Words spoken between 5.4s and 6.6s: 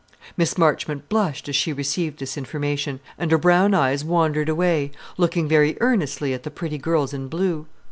very earnestly at the